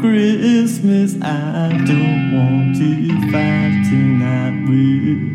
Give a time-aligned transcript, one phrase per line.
[0.00, 1.14] Christmas.
[1.16, 5.30] I don't want to fight tonight with.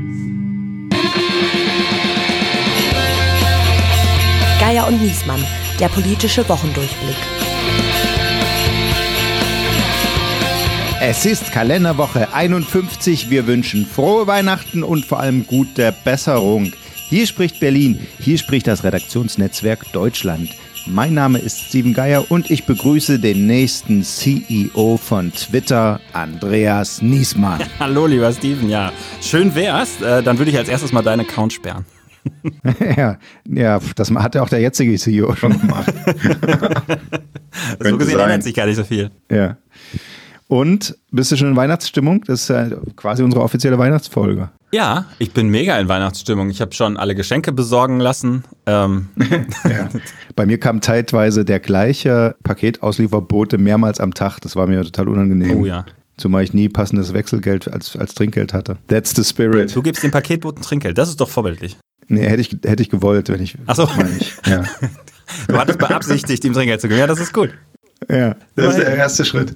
[4.60, 5.44] Geier und Niesmann,
[5.80, 7.16] der politische Wochendurchblick.
[11.02, 13.30] Es ist Kalenderwoche 51.
[13.30, 16.74] Wir wünschen frohe Weihnachten und vor allem gute Besserung.
[17.10, 20.50] Hier spricht Berlin, hier spricht das Redaktionsnetzwerk Deutschland.
[20.88, 27.60] Mein Name ist Steven Geier und ich begrüße den nächsten CEO von Twitter, Andreas Niesmann.
[27.80, 28.92] Hallo, lieber Steven, ja.
[29.20, 30.00] Schön wär's.
[30.02, 31.86] Äh, dann würde ich als erstes mal deinen Account sperren.
[32.98, 35.92] ja, ja, das hat ja auch der jetzige CEO schon gemacht.
[37.80, 39.10] so gesehen ändert sich gar nicht so viel.
[39.32, 39.58] Ja.
[40.48, 42.24] Und bist du schon in Weihnachtsstimmung?
[42.26, 44.50] Das ist ja quasi unsere offizielle Weihnachtsfolge.
[44.76, 46.50] Ja, ich bin mega in Weihnachtsstimmung.
[46.50, 48.44] Ich habe schon alle Geschenke besorgen lassen.
[48.66, 49.08] Ähm.
[49.64, 49.88] ja.
[50.36, 54.42] Bei mir kam zeitweise der gleiche Paketauslieferbote mehrmals am Tag.
[54.42, 55.62] Das war mir total unangenehm.
[55.62, 55.86] Oh ja.
[56.18, 58.76] Zumal ich nie passendes Wechselgeld als, als Trinkgeld hatte.
[58.88, 59.74] That's the spirit.
[59.74, 60.98] Du gibst dem Paketboten Trinkgeld.
[60.98, 61.78] Das ist doch vorbildlich.
[62.10, 63.58] Nee, hätte ich, hätte ich gewollt, wenn ich.
[63.68, 63.88] Ach so.
[64.20, 64.66] Ich, ja.
[65.48, 67.00] Du hattest beabsichtigt, ihm Trinkgeld zu geben.
[67.00, 67.52] Ja, das ist gut.
[68.10, 69.56] Ja, das ist der erste Schritt.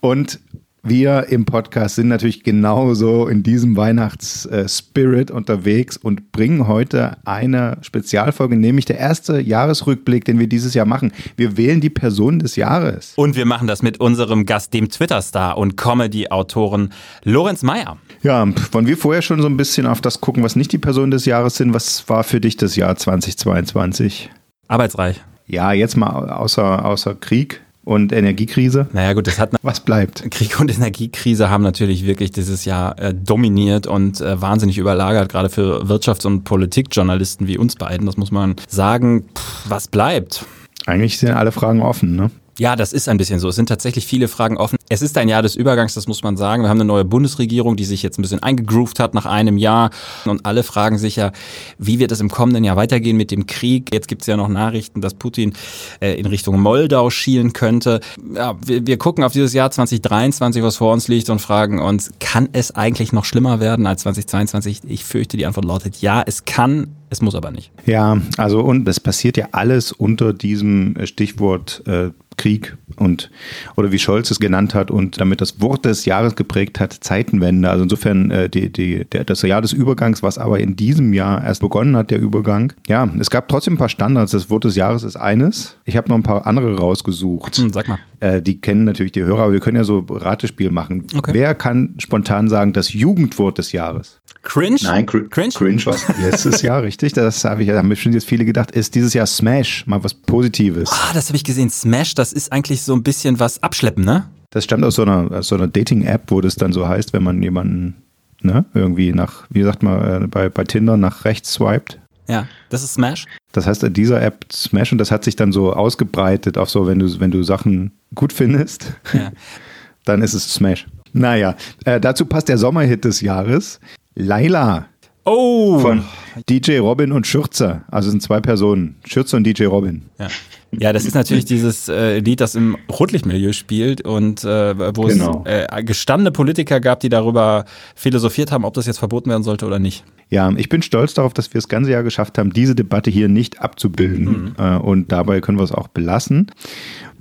[0.00, 0.38] Und
[0.82, 8.56] wir im Podcast sind natürlich genauso in diesem Weihnachtsspirit unterwegs und bringen heute eine Spezialfolge,
[8.56, 11.12] nämlich der erste Jahresrückblick, den wir dieses Jahr machen.
[11.36, 13.12] Wir wählen die Person des Jahres.
[13.16, 16.92] Und wir machen das mit unserem Gast, dem Twitter-Star und Comedy-Autoren
[17.24, 17.98] Lorenz Meyer.
[18.22, 21.10] Ja, wollen wir vorher schon so ein bisschen auf das gucken, was nicht die Person
[21.10, 21.74] des Jahres sind?
[21.74, 24.30] Was war für dich das Jahr 2022?
[24.68, 25.20] Arbeitsreich.
[25.46, 28.88] Ja, jetzt mal außer, außer Krieg und Energiekrise.
[28.92, 30.30] Naja gut, das hat was bleibt.
[30.30, 35.48] Krieg und Energiekrise haben natürlich wirklich dieses Jahr äh, dominiert und äh, wahnsinnig überlagert, gerade
[35.48, 38.06] für Wirtschafts- und Politikjournalisten wie uns beiden.
[38.06, 39.24] Das muss man sagen.
[39.34, 40.44] Pff, was bleibt?
[40.86, 42.30] Eigentlich sind alle Fragen offen, ne?
[42.58, 43.48] Ja, das ist ein bisschen so.
[43.48, 44.76] Es sind tatsächlich viele Fragen offen.
[44.92, 46.64] Es ist ein Jahr des Übergangs, das muss man sagen.
[46.64, 49.90] Wir haben eine neue Bundesregierung, die sich jetzt ein bisschen eingegroovt hat nach einem Jahr.
[50.24, 51.30] Und alle fragen sich ja,
[51.78, 53.94] wie wird es im kommenden Jahr weitergehen mit dem Krieg?
[53.94, 55.52] Jetzt gibt es ja noch Nachrichten, dass Putin
[56.00, 58.00] äh, in Richtung Moldau schielen könnte.
[58.34, 62.10] Ja, wir, wir gucken auf dieses Jahr 2023, was vor uns liegt und fragen uns,
[62.18, 64.80] kann es eigentlich noch schlimmer werden als 2022?
[64.88, 67.70] Ich fürchte, die Antwort lautet ja, es kann, es muss aber nicht.
[67.86, 73.30] Ja, also und es passiert ja alles unter diesem Stichwort äh, Krieg und
[73.76, 77.68] oder wie Scholz es genannt hat und damit das Wort des Jahres geprägt hat, Zeitenwende.
[77.68, 81.44] Also insofern äh, die, die, der, das Jahr des Übergangs, was aber in diesem Jahr
[81.44, 82.72] erst begonnen hat, der Übergang.
[82.88, 84.32] Ja, es gab trotzdem ein paar Standards.
[84.32, 85.76] Das Wort des Jahres ist eines.
[85.84, 87.58] Ich habe noch ein paar andere rausgesucht.
[87.58, 87.98] Hm, sag mal.
[88.20, 91.06] Äh, die kennen natürlich die Hörer, aber wir können ja so Ratespiel machen.
[91.14, 91.32] Okay.
[91.34, 94.19] Wer kann spontan sagen, das Jugendwort des Jahres?
[94.42, 94.78] Cringe?
[94.82, 95.52] Nein, cr Cringe?
[95.52, 97.12] Cringe was letztes Jahr, richtig.
[97.12, 100.14] Das habe ich, da haben bestimmt jetzt viele gedacht, ist dieses Jahr Smash, mal was
[100.14, 100.90] Positives.
[100.92, 101.70] Ah, das habe ich gesehen.
[101.70, 104.28] Smash, das ist eigentlich so ein bisschen was abschleppen, ne?
[104.50, 107.22] Das stammt aus so einer, aus so einer Dating-App, wo das dann so heißt, wenn
[107.22, 107.96] man jemanden
[108.42, 111.98] ne, irgendwie nach, wie sagt man, äh, bei, bei Tinder nach rechts swiped.
[112.26, 113.26] Ja, das ist Smash.
[113.52, 116.86] Das heißt in dieser App Smash und das hat sich dann so ausgebreitet auf so,
[116.86, 119.32] wenn du, wenn du Sachen gut findest, Ja.
[120.04, 120.86] dann ist es Smash.
[121.12, 123.80] Naja, äh, dazu passt der Sommerhit des Jahres.
[124.14, 124.86] Laila
[125.24, 125.78] Oh!
[125.78, 126.02] von
[126.48, 127.82] DJ Robin und Schürzer.
[127.90, 128.96] Also es sind zwei Personen.
[129.06, 130.02] Schürzer und DJ Robin.
[130.18, 130.28] Ja.
[130.72, 135.42] Ja, das ist natürlich dieses äh, Lied, das im Rotlichtmilieu spielt und äh, wo Genau.
[135.44, 137.64] es äh, gestandene Politiker gab, die darüber
[137.96, 140.04] philosophiert haben, ob das jetzt verboten werden sollte oder nicht.
[140.28, 143.28] Ja, ich bin stolz darauf, dass wir das ganze Jahr geschafft haben, diese Debatte hier
[143.28, 144.54] nicht abzubilden.
[144.58, 146.52] Äh, und dabei können wir es auch belassen.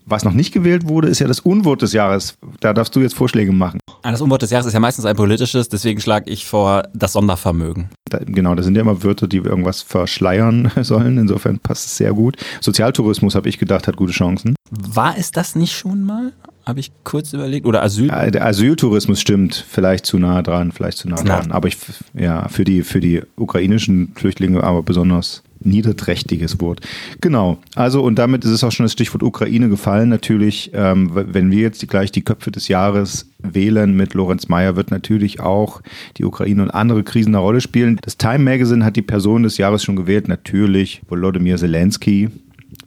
[0.09, 2.35] Was noch nicht gewählt wurde, ist ja das Unwort des Jahres.
[2.59, 3.79] Da darfst du jetzt Vorschläge machen.
[4.01, 7.13] Ah, Das Unwort des Jahres ist ja meistens ein politisches, deswegen schlage ich vor das
[7.13, 7.89] Sondervermögen.
[8.09, 11.17] Da, genau, das sind ja immer Wörter, die irgendwas verschleiern sollen.
[11.17, 12.37] Insofern passt es sehr gut.
[12.61, 14.55] Sozialtourismus, habe ich gedacht, hat gute Chancen.
[14.71, 16.33] War es das nicht schon mal?
[16.65, 17.65] Habe ich kurz überlegt.
[17.65, 18.07] Oder Asyl?
[18.07, 21.39] Ja, der Asyltourismus stimmt vielleicht zu nah dran, vielleicht zu nah Na.
[21.39, 21.51] dran.
[21.51, 21.77] Aber ich,
[22.13, 26.81] ja, für die, für die ukrainischen Flüchtlinge aber besonders niederträchtiges Wort.
[27.21, 27.57] Genau.
[27.75, 30.09] Also, und damit ist es auch schon das Stichwort Ukraine gefallen.
[30.09, 34.91] Natürlich, ähm, wenn wir jetzt gleich die Köpfe des Jahres wählen mit Lorenz Mayer, wird
[34.91, 35.81] natürlich auch
[36.17, 37.99] die Ukraine und andere Krisen eine Rolle spielen.
[38.01, 40.27] Das Time Magazine hat die Person des Jahres schon gewählt.
[40.27, 42.29] Natürlich Volodymyr Zelensky,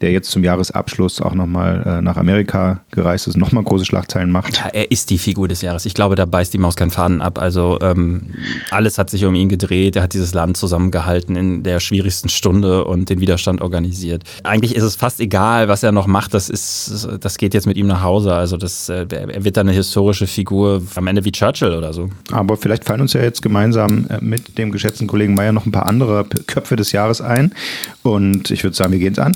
[0.03, 4.31] der jetzt zum Jahresabschluss auch nochmal äh, nach Amerika gereist ist und nochmal große Schlagzeilen
[4.31, 4.59] macht.
[4.59, 5.87] Ja, er ist die Figur des Jahres.
[5.87, 7.41] Ich glaube, da beißt die Maus keinen Faden ab.
[7.41, 8.35] Also ähm,
[8.71, 9.95] alles hat sich um ihn gedreht.
[9.95, 14.25] Er hat dieses Land zusammengehalten in der schwierigsten Stunde und den Widerstand organisiert.
[14.43, 16.35] Eigentlich ist es fast egal, was er noch macht.
[16.35, 18.35] Das ist, das geht jetzt mit ihm nach Hause.
[18.35, 22.11] Also das, äh, er wird dann eine historische Figur am Ende wie Churchill oder so.
[22.33, 25.73] Aber vielleicht fallen uns ja jetzt gemeinsam äh, mit dem geschätzten Kollegen Meyer noch ein
[25.73, 27.55] paar andere Köpfe des Jahres ein.
[28.03, 29.33] Und ich würde sagen, wir gehen es an.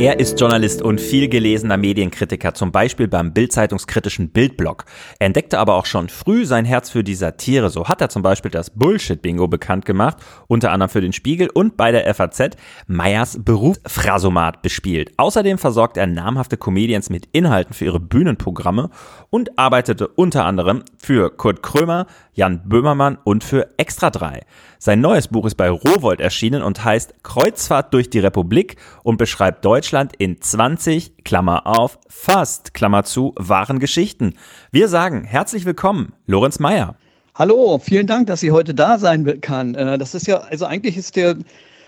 [0.00, 4.84] Er ist Journalist und viel gelesener Medienkritiker, zum Beispiel beim Bildzeitungskritischen Bildblog.
[5.18, 7.68] Er entdeckte aber auch schon früh sein Herz für die Satire.
[7.68, 11.76] So hat er zum Beispiel das Bullshit-Bingo bekannt gemacht, unter anderem für den Spiegel und
[11.76, 12.50] bei der FAZ
[12.86, 15.10] Meyers Berufsphrasomat bespielt.
[15.16, 18.90] Außerdem versorgt er namhafte Comedians mit Inhalten für ihre Bühnenprogramme
[19.30, 24.42] und arbeitete unter anderem für Kurt Krömer, Jan Böhmermann und für Extra 3.
[24.78, 29.64] Sein neues Buch ist bei Rowold erschienen und heißt Kreuzfahrt durch die Republik und beschreibt
[29.88, 34.34] Deutschland in 20, Klammer auf, fast, Klammer zu, wahren Geschichten.
[34.70, 36.96] Wir sagen herzlich willkommen, Lorenz Meyer.
[37.34, 39.74] Hallo, vielen Dank, dass ich heute da sein kann.
[39.74, 41.36] Äh, das ist ja, also eigentlich ist der,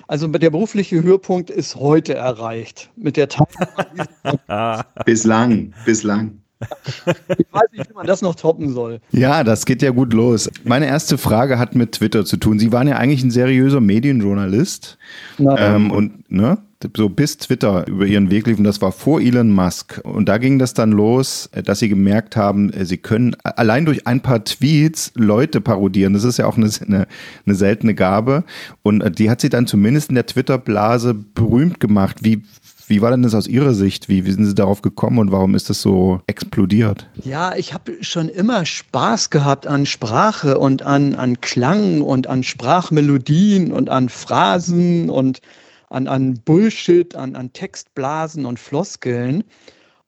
[0.08, 2.88] also der berufliche Höhepunkt ist heute erreicht.
[2.96, 4.84] Mit der Teilnahme.
[5.04, 6.40] bislang, bislang.
[6.88, 9.00] Ich weiß nicht, wie man das noch toppen soll.
[9.10, 10.50] Ja, das geht ja gut los.
[10.64, 12.58] Meine erste Frage hat mit Twitter zu tun.
[12.58, 14.96] Sie waren ja eigentlich ein seriöser Medienjournalist.
[15.38, 16.56] Ähm, und ne,
[16.96, 20.00] so bis Twitter über ihren Weg liefen, das war vor Elon Musk.
[20.04, 24.20] Und da ging das dann los, dass sie gemerkt haben, sie können allein durch ein
[24.20, 26.14] paar Tweets Leute parodieren.
[26.14, 27.06] Das ist ja auch eine, eine,
[27.44, 28.44] eine seltene Gabe.
[28.82, 32.18] Und die hat sie dann zumindest in der Twitter-Blase berühmt gemacht.
[32.22, 32.42] Wie,
[32.86, 34.08] wie war denn das aus Ihrer Sicht?
[34.08, 37.08] Wie, wie sind Sie darauf gekommen und warum ist das so explodiert?
[37.22, 42.42] Ja, ich habe schon immer Spaß gehabt an Sprache und an, an Klang und an
[42.42, 45.40] Sprachmelodien und an Phrasen und
[45.90, 49.44] an, an Bullshit, an, an Textblasen und Floskeln.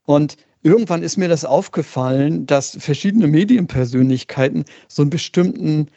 [0.05, 5.89] Und irgendwann ist mir das aufgefallen, dass verschiedene Medienpersönlichkeiten so einen bestimmten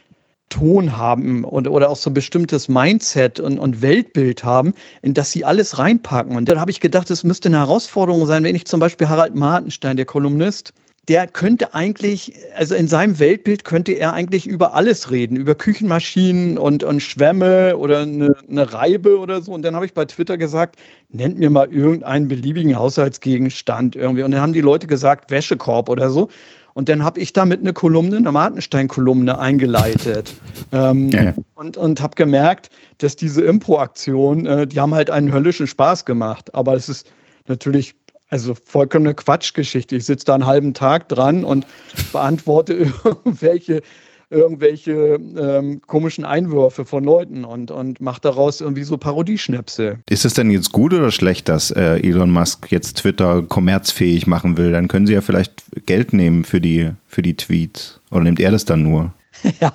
[0.50, 5.32] Ton haben und, oder auch so ein bestimmtes Mindset und, und Weltbild haben, in das
[5.32, 6.36] sie alles reinpacken.
[6.36, 9.36] Und dann habe ich gedacht, es müsste eine Herausforderung sein, wenn ich zum Beispiel Harald
[9.36, 10.74] Martenstein, der Kolumnist,
[11.08, 16.58] der könnte eigentlich, also in seinem Weltbild könnte er eigentlich über alles reden, über Küchenmaschinen
[16.58, 19.54] und, und Schwämme oder eine, eine Reibe oder so.
[19.54, 20.78] Und dann habe ich bei Twitter gesagt,
[21.10, 24.24] nennt mir mal irgendeinen beliebigen Haushaltsgegenstand irgendwie.
[24.24, 26.30] Und dann haben die Leute gesagt, Wäschekorb oder so.
[26.74, 30.34] Und dann habe ich damit eine Kolumne, eine Martenstein-Kolumne eingeleitet.
[30.74, 31.34] ähm, ja.
[31.54, 36.54] Und, und habe gemerkt, dass diese Impro-Aktionen, äh, die haben halt einen höllischen Spaß gemacht.
[36.54, 37.08] Aber es ist
[37.48, 37.96] natürlich
[38.30, 39.96] also vollkommen eine Quatschgeschichte.
[39.96, 41.66] Ich sitze da einen halben Tag dran und
[42.12, 42.74] beantworte
[43.04, 43.82] irgendwelche
[44.30, 50.00] irgendwelche ähm, komischen Einwürfe von Leuten und, und macht daraus irgendwie so Parodieschnäpse.
[50.10, 54.58] Ist es denn jetzt gut oder schlecht, dass äh, Elon Musk jetzt Twitter kommerzfähig machen
[54.58, 54.72] will?
[54.72, 58.02] Dann können sie ja vielleicht Geld nehmen für die, für die Tweets.
[58.12, 59.14] Oder nimmt er das dann nur?
[59.62, 59.72] Ja,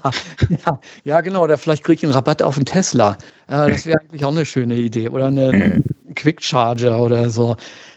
[0.48, 1.44] ja, ja, genau.
[1.44, 3.16] Oder vielleicht kriege ich einen Rabatt auf einen Tesla.
[3.46, 5.08] Äh, das wäre eigentlich auch eine schöne Idee.
[5.10, 5.84] Oder einen
[6.16, 7.56] Quick Charger oder so.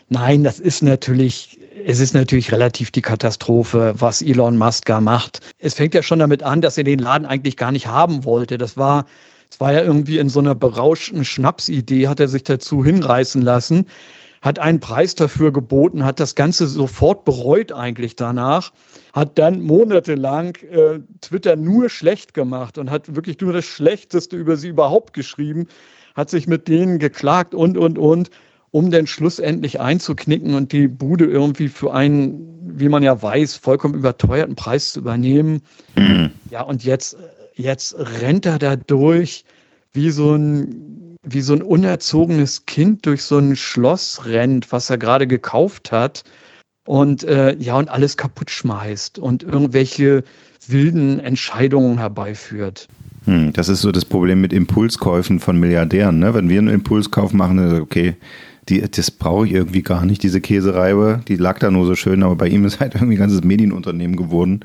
[0.09, 5.39] Nein, das ist natürlich es ist natürlich relativ die Katastrophe, was Elon Musk da macht.
[5.59, 8.57] Es fängt ja schon damit an, dass er den Laden eigentlich gar nicht haben wollte.
[8.57, 9.05] Das war,
[9.49, 13.87] es war ja irgendwie in so einer berauschten Schnapsidee, hat er sich dazu hinreißen lassen,
[14.41, 18.71] hat einen Preis dafür geboten, hat das Ganze sofort bereut eigentlich danach,
[19.13, 24.57] hat dann monatelang äh, Twitter nur schlecht gemacht und hat wirklich nur das Schlechteste über
[24.57, 25.67] sie überhaupt geschrieben,
[26.15, 28.29] hat sich mit denen geklagt und, und, und
[28.73, 33.93] um dann schlussendlich einzuknicken und die Bude irgendwie für einen, wie man ja weiß, vollkommen
[33.93, 35.61] überteuerten Preis zu übernehmen.
[35.95, 36.31] Mhm.
[36.49, 37.15] Ja, und jetzt,
[37.53, 39.45] jetzt rennt er da durch
[39.93, 44.97] wie so ein, wie so ein unerzogenes Kind durch so ein Schloss rennt, was er
[44.97, 46.23] gerade gekauft hat
[46.87, 50.23] und äh, ja und alles kaputt schmeißt und irgendwelche
[50.67, 52.87] wilden Entscheidungen herbeiführt.
[53.25, 56.17] Hm, das ist so das Problem mit Impulskäufen von Milliardären.
[56.17, 56.33] Ne?
[56.33, 58.15] Wenn wir einen Impulskauf machen, okay,
[58.69, 61.21] die, das brauche ich irgendwie gar nicht, diese Käsereibe.
[61.27, 64.15] Die lag da nur so schön, aber bei ihm ist halt irgendwie ein ganzes Medienunternehmen
[64.15, 64.61] geworden.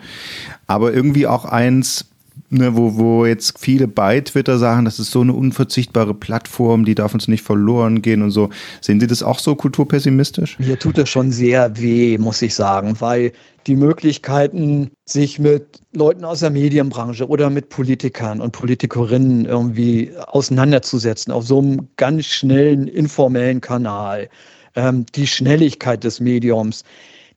[0.67, 2.07] Aber irgendwie auch eins,
[2.51, 6.95] ne, wo, wo jetzt viele bei Twitter sagen, das ist so eine unverzichtbare Plattform, die
[6.95, 8.51] darf uns nicht verloren gehen und so.
[8.81, 10.59] Sehen Sie das auch so kulturpessimistisch?
[10.59, 13.33] Mir tut das schon sehr weh, muss ich sagen, weil
[13.67, 21.33] die Möglichkeiten, sich mit Leuten aus der Medienbranche oder mit Politikern und Politikerinnen irgendwie auseinanderzusetzen
[21.33, 24.31] auf so einem ganz schnellen, informellen Kanal,
[24.75, 26.85] ähm, die Schnelligkeit des Mediums,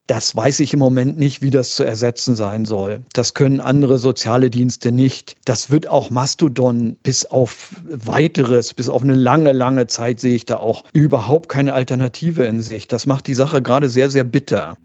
[0.08, 3.02] das weiß ich im Moment nicht, wie das zu ersetzen sein soll.
[3.14, 5.36] Das können andere soziale Dienste nicht.
[5.46, 10.46] Das wird auch Mastodon bis auf weiteres, bis auf eine lange, lange Zeit sehe ich
[10.46, 12.88] da auch überhaupt keine Alternative in sich.
[12.88, 14.78] Das macht die Sache gerade sehr, sehr bitter.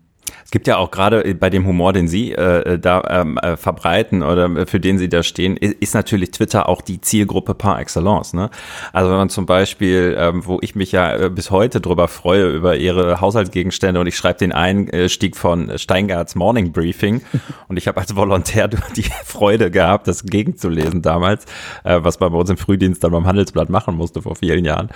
[0.45, 4.23] Es gibt ja auch gerade bei dem Humor, den Sie äh, da ähm, äh, verbreiten
[4.23, 8.33] oder für den Sie da stehen, ist, ist, natürlich Twitter auch die Zielgruppe par excellence.
[8.33, 8.51] Ne?
[8.93, 12.51] Also wenn man zum Beispiel, ähm, wo ich mich ja äh, bis heute drüber freue,
[12.51, 17.23] über Ihre Haushaltsgegenstände und ich schreibe den Einstieg von Steingarts Morning Briefing
[17.69, 21.45] und ich habe als Volontär die Freude gehabt, das gegenzulesen damals,
[21.85, 24.91] äh, was man bei uns im Frühdienst dann beim Handelsblatt machen musste vor vielen Jahren.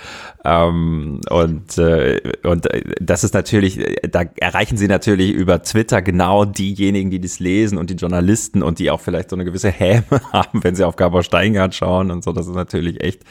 [0.45, 6.01] Ähm, und, äh, und äh, das ist natürlich, da erreichen Sie natürlich natürlich über Twitter
[6.01, 9.69] genau diejenigen, die das lesen und die Journalisten und die auch vielleicht so eine gewisse
[9.69, 12.33] Häme haben, wenn sie auf Gabor Steingart schauen und so.
[12.33, 13.21] Das ist natürlich echt,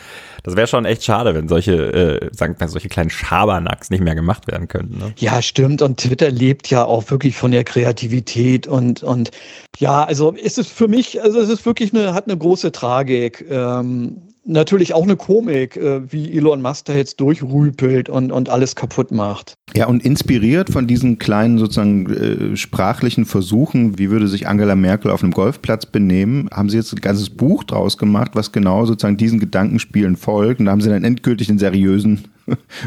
[0.43, 4.15] das wäre schon echt schade, wenn solche, äh, sagen wir, solche kleinen Schabernacks nicht mehr
[4.15, 4.99] gemacht werden könnten.
[4.99, 5.13] Ne?
[5.19, 5.83] Ja, stimmt.
[5.83, 9.31] Und Twitter lebt ja auch wirklich von der Kreativität und, und
[9.79, 13.45] ja, also ist es für mich, also es ist wirklich eine, hat eine große Tragik.
[13.51, 18.75] Ähm, natürlich auch eine Komik, äh, wie Elon Musk da jetzt durchrüpelt und, und alles
[18.75, 19.55] kaputt macht.
[19.75, 25.11] Ja, und inspiriert von diesen kleinen sozusagen äh, sprachlichen Versuchen, wie würde sich Angela Merkel
[25.11, 29.17] auf einem Golfplatz benehmen, haben sie jetzt ein ganzes Buch draus gemacht, was genau sozusagen
[29.17, 30.61] diesen Gedankenspielen folgt.
[30.61, 32.29] Und da haben sie dann endgültig den seriösen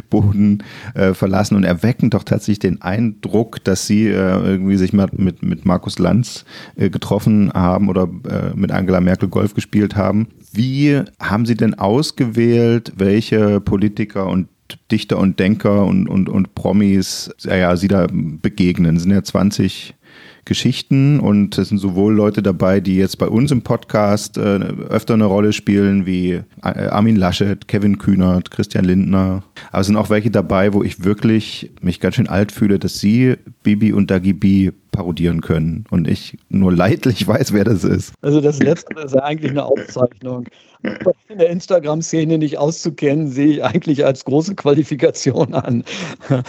[0.09, 5.17] Boden äh, verlassen und erwecken doch tatsächlich den Eindruck, dass sie äh, irgendwie sich mit,
[5.17, 10.27] mit, mit Markus Lanz äh, getroffen haben oder äh, mit Angela Merkel Golf gespielt haben.
[10.51, 14.47] Wie haben Sie denn ausgewählt, welche Politiker und
[14.91, 18.95] Dichter und Denker und, und, und Promis ja, ja, Sie da begegnen?
[18.95, 19.95] Es sind ja 20
[20.45, 24.59] Geschichten und es sind sowohl Leute dabei, die jetzt bei uns im Podcast äh,
[24.89, 29.43] öfter eine Rolle spielen, wie äh, Armin Laschet, Kevin Kühnert, Christian Lindner.
[29.71, 32.99] Aber es sind auch welche dabei, wo ich wirklich mich ganz schön alt fühle, dass
[32.99, 38.13] sie Bibi und Dagi B parodieren können und ich nur leidlich weiß, wer das ist.
[38.21, 40.45] Also das letzte ist ja eigentlich eine Auszeichnung.
[41.29, 45.83] In der Instagram-Szene nicht auszukennen, sehe ich eigentlich als große Qualifikation an.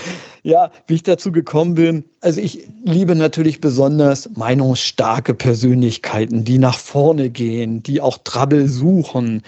[0.47, 2.05] Ja, wie ich dazu gekommen bin.
[2.21, 9.41] Also ich liebe natürlich besonders meinungsstarke Persönlichkeiten, die nach vorne gehen, die auch Trouble suchen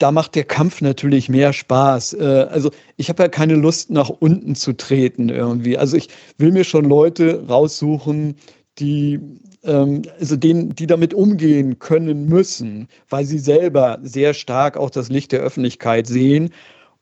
[0.00, 2.14] da macht der Kampf natürlich mehr Spaß.
[2.14, 5.78] Äh, also ich habe ja keine Lust, nach unten zu treten irgendwie.
[5.78, 8.36] Also ich will mir schon Leute raussuchen,
[8.78, 9.20] die
[9.62, 15.10] ähm, also denen, die damit umgehen können müssen, weil sie selber sehr stark auch das
[15.10, 16.50] Licht der Öffentlichkeit sehen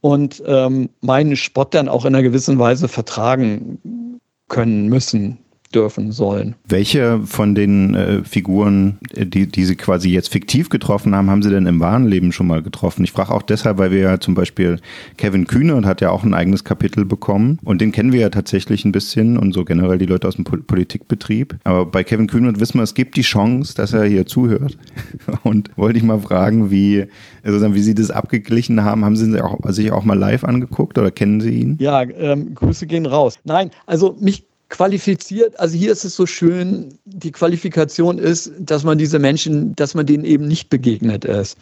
[0.00, 5.38] und ähm, meinen Spott dann auch in einer gewissen Weise vertragen können müssen
[5.75, 6.55] dürfen sollen.
[6.67, 11.43] Welche von den äh, Figuren, äh, die, die Sie quasi jetzt fiktiv getroffen haben, haben
[11.43, 13.05] Sie denn im wahren Leben schon mal getroffen?
[13.05, 14.79] Ich frage auch deshalb, weil wir ja zum Beispiel
[15.17, 18.85] Kevin Kühne hat ja auch ein eigenes Kapitel bekommen und den kennen wir ja tatsächlich
[18.85, 21.57] ein bisschen und so generell die Leute aus dem Pol Politikbetrieb.
[21.65, 24.77] Aber bei Kevin Kühne wissen wir, es gibt die Chance, dass er hier zuhört.
[25.43, 27.07] Und wollte ich mal fragen, wie,
[27.43, 29.05] also wie Sie das abgeglichen haben.
[29.05, 31.77] Haben Sie auch, sich auch mal live angeguckt oder kennen Sie ihn?
[31.81, 33.39] Ja, ähm, Grüße gehen raus.
[33.45, 38.99] Nein, also mich qualifiziert, also hier ist es so schön, die Qualifikation ist, dass man
[38.99, 41.57] diese Menschen, dass man denen eben nicht begegnet ist.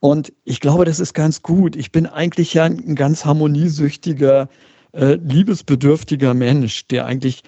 [0.00, 1.76] Und ich glaube, das ist ganz gut.
[1.76, 4.48] Ich bin eigentlich ja ein ganz harmoniesüchtiger,
[4.92, 7.44] äh, liebesbedürftiger Mensch, der eigentlich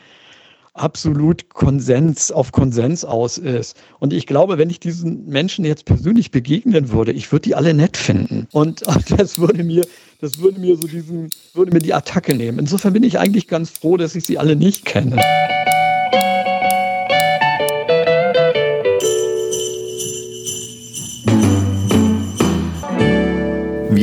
[0.75, 3.77] absolut Konsens auf Konsens aus ist.
[4.01, 7.73] Und ich glaube, wenn ich diesen Menschen jetzt persönlich begegnen würde, ich würde die alle
[7.73, 8.49] nett finden.
[8.53, 8.83] Und
[9.17, 9.87] das würde mir,
[10.21, 12.59] das würde mir so diesen, würde mir die Attacke nehmen.
[12.59, 15.21] Insofern bin ich eigentlich ganz froh, dass ich sie alle nicht kenne.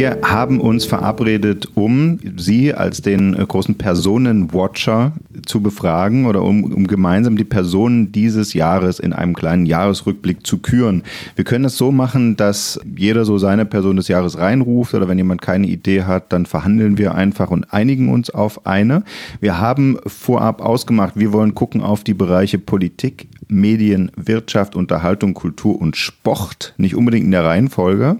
[0.01, 5.11] Wir haben uns verabredet, um Sie als den äh, großen Personenwatcher
[5.45, 10.57] zu befragen oder um, um gemeinsam die Personen dieses Jahres in einem kleinen Jahresrückblick zu
[10.57, 11.03] küren.
[11.35, 15.19] Wir können es so machen, dass jeder so seine Person des Jahres reinruft oder wenn
[15.19, 19.03] jemand keine Idee hat, dann verhandeln wir einfach und einigen uns auf eine.
[19.39, 25.79] Wir haben vorab ausgemacht, wir wollen gucken auf die Bereiche Politik, Medien, Wirtschaft, Unterhaltung, Kultur
[25.79, 26.73] und Sport.
[26.77, 28.17] Nicht unbedingt in der Reihenfolge.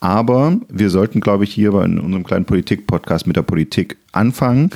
[0.00, 4.70] Aber wir sollten, glaube ich, hier in unserem kleinen Politik-Podcast mit der Politik anfangen.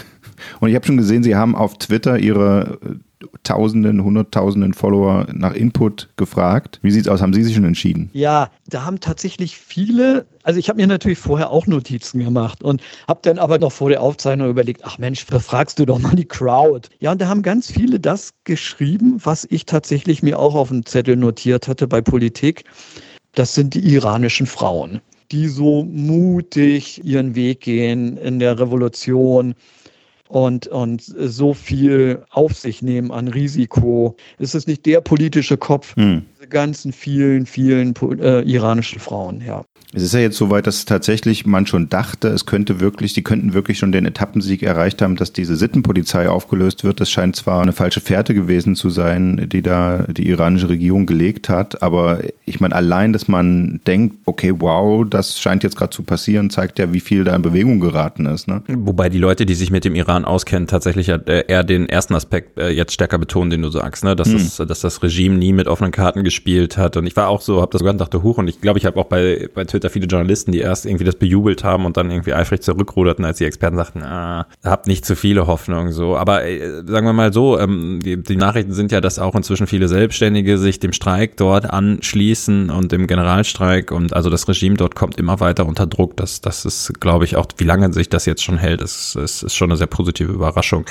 [0.60, 5.54] Und ich habe schon gesehen, Sie haben auf Twitter Ihre äh, Tausenden, Hunderttausenden Follower nach
[5.54, 6.78] Input gefragt.
[6.82, 7.22] Wie sieht's aus?
[7.22, 8.10] Haben Sie sich schon entschieden?
[8.12, 12.82] Ja, da haben tatsächlich viele, also ich habe mir natürlich vorher auch Notizen gemacht und
[13.08, 16.26] habe dann aber noch vor der Aufzeichnung überlegt, ach Mensch, fragst du doch mal die
[16.26, 16.88] Crowd.
[17.00, 20.84] Ja, und da haben ganz viele das geschrieben, was ich tatsächlich mir auch auf dem
[20.84, 22.64] Zettel notiert hatte bei Politik.
[23.34, 25.00] Das sind die iranischen Frauen
[25.32, 29.54] die so mutig ihren Weg gehen in der Revolution
[30.28, 34.16] und, und so viel auf sich nehmen an Risiko.
[34.38, 36.24] Es ist nicht der politische Kopf, hm.
[36.36, 39.64] diese ganzen vielen, vielen äh, iranischen Frauen, ja.
[39.94, 43.54] Es ist ja jetzt soweit, dass tatsächlich man schon dachte, es könnte wirklich, die könnten
[43.54, 47.00] wirklich schon den Etappensieg erreicht haben, dass diese Sittenpolizei aufgelöst wird.
[47.00, 51.48] Das scheint zwar eine falsche Fährte gewesen zu sein, die da die iranische Regierung gelegt
[51.48, 56.02] hat, aber ich meine, allein, dass man denkt, okay, wow, das scheint jetzt gerade zu
[56.02, 58.48] passieren, zeigt ja, wie viel da in Bewegung geraten ist.
[58.48, 58.62] Ne?
[58.68, 62.58] Wobei die Leute, die sich mit dem Iran auskennen, tatsächlich äh, eher den ersten Aspekt
[62.58, 64.16] äh, jetzt stärker betonen, den du sagst, ne?
[64.16, 64.34] dass, hm.
[64.38, 66.96] das, dass das Regime nie mit offenen Karten gespielt hat.
[66.96, 68.98] Und ich war auch so, habe das sogar dachte, hoch und ich glaube, ich habe
[68.98, 72.10] auch bei, bei Twitter da viele Journalisten, die erst irgendwie das bejubelt haben und dann
[72.10, 76.16] irgendwie eifrig zurückruderten, als die Experten sagten, ah, habt nicht zu viele Hoffnungen so.
[76.16, 79.66] Aber äh, sagen wir mal so, ähm, die, die, Nachrichten sind ja, dass auch inzwischen
[79.66, 84.94] viele Selbstständige sich dem Streik dort anschließen und dem Generalstreik und also das Regime dort
[84.94, 86.16] kommt immer weiter unter Druck.
[86.16, 89.42] Das, das ist, glaube ich, auch, wie lange sich das jetzt schon hält, ist, ist,
[89.42, 90.84] ist schon eine sehr positive Überraschung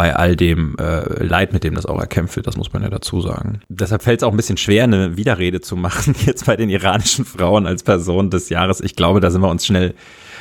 [0.00, 2.88] bei all dem äh, Leid, mit dem das auch erkämpft wird, das muss man ja
[2.88, 3.60] dazu sagen.
[3.68, 7.26] Deshalb fällt es auch ein bisschen schwer, eine Widerrede zu machen, jetzt bei den iranischen
[7.26, 8.80] Frauen als Person des Jahres.
[8.80, 9.92] Ich glaube, da sind wir uns schnell,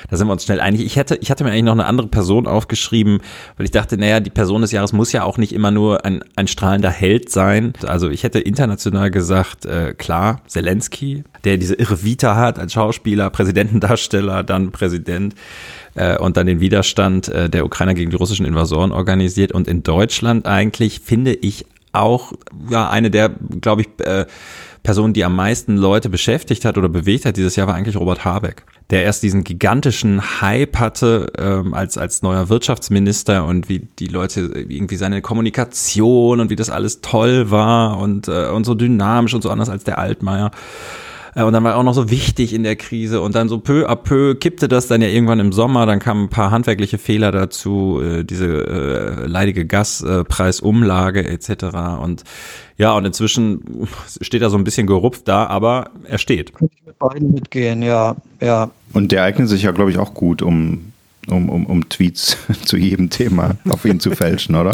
[0.10, 0.86] da sind wir uns schnell einig.
[0.86, 3.20] Ich hätte, ich hatte mir eigentlich noch eine andere Person aufgeschrieben,
[3.58, 6.24] weil ich dachte, naja, die Person des Jahres muss ja auch nicht immer nur ein,
[6.38, 7.74] ein strahlender Held sein.
[7.86, 13.30] Also ich hätte international gesagt, äh, klar, Zelensky, der diese irre Vita hat als Schauspieler,
[13.30, 15.36] Präsidentendarsteller, dann Präsident
[16.00, 19.51] äh, und dann den Widerstand äh, der Ukrainer gegen die russischen Invasoren organisiert.
[19.51, 22.34] Und in Deutschland eigentlich finde ich auch
[22.70, 23.29] ja eine der,
[23.62, 24.25] glaube ich, äh,
[24.82, 28.24] Personen, die am meisten Leute beschäftigt hat oder bewegt hat dieses Jahr, war eigentlich Robert
[28.24, 34.08] Habeck, der erst diesen gigantischen Hype hatte ähm, als, als neuer Wirtschaftsminister und wie die
[34.08, 39.34] Leute irgendwie seine Kommunikation und wie das alles toll war und, äh, und so dynamisch
[39.34, 40.51] und so anders als der Altmaier.
[41.39, 43.60] Äh, und dann war er auch noch so wichtig in der Krise und dann so
[43.60, 46.98] peu à peu kippte das dann ja irgendwann im Sommer, dann kamen ein paar handwerkliche
[46.98, 51.65] Fehler dazu, äh, diese äh, leidige Gaspreisumlage etc.
[52.01, 52.24] Und
[52.77, 53.88] ja, und inzwischen
[54.22, 56.53] steht er so ein bisschen gerupft da, aber er steht.
[56.53, 58.72] Könnte ich mit beiden mitgehen, ja, ja.
[58.93, 60.88] Und der eignet sich ja, glaube ich, auch gut, um
[61.32, 64.72] um, um, um Tweets zu jedem Thema auf ihn zu fälschen, oder?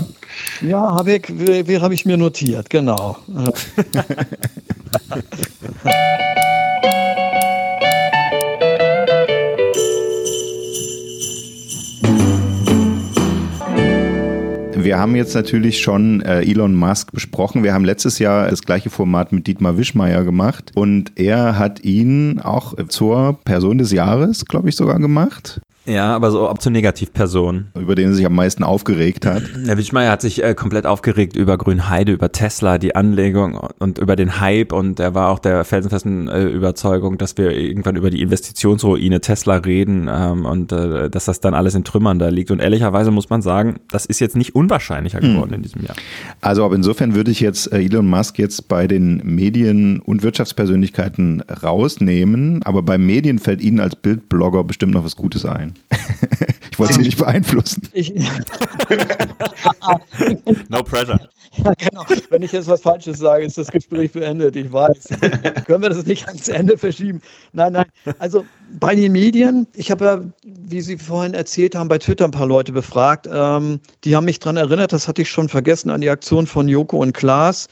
[0.62, 3.18] Ja, habe ich, wie, habe ich mir notiert, genau.
[14.86, 17.64] Wir haben jetzt natürlich schon äh, Elon Musk besprochen.
[17.64, 22.40] Wir haben letztes Jahr das gleiche Format mit Dietmar Wischmeier gemacht und er hat ihn
[22.40, 25.60] auch zur Person des Jahres, glaube ich, sogar gemacht.
[25.86, 27.68] Ja, aber so ab zur Negativperson.
[27.80, 29.44] Über den er sich am meisten aufgeregt hat.
[29.66, 34.16] Herr Wischmeier hat sich äh, komplett aufgeregt über Grünheide, über Tesla, die Anlegung und über
[34.16, 38.22] den Hype und er war auch der felsenfesten äh, Überzeugung, dass wir irgendwann über die
[38.22, 42.50] Investitionsruine Tesla reden ähm, und äh, dass das dann alles in Trümmern da liegt.
[42.50, 45.34] Und ehrlicherweise muss man sagen, das ist jetzt nicht unwahrscheinlicher hm.
[45.34, 45.56] geworden hm.
[45.58, 45.96] in diesem Jahr.
[46.42, 51.42] Also aber insofern würde ich jetzt äh, Elon Musk jetzt bei den Medien- und Wirtschaftspersönlichkeiten
[51.42, 55.75] rausnehmen, aber beim Medien fällt Ihnen als Bildblogger bestimmt noch was Gutes ein.
[56.72, 57.88] ich wollte Sie nicht beeinflussen.
[57.94, 58.14] Ich,
[60.70, 61.30] no pressure.
[61.64, 62.04] Ja, genau.
[62.30, 64.56] Wenn ich jetzt was Falsches sage, ist das Gespräch beendet.
[64.56, 65.08] Ich weiß.
[65.66, 67.22] Können wir das nicht ans Ende verschieben?
[67.54, 67.86] Nein, nein.
[68.20, 68.46] Also
[68.80, 72.48] bei den Medien, ich habe ja, wie Sie vorhin erzählt haben, bei Twitter ein paar
[72.48, 73.28] Leute befragt.
[73.32, 76.68] Ähm, die haben mich daran erinnert, das hatte ich schon vergessen, an die Aktion von
[76.68, 77.68] Joko und Klaas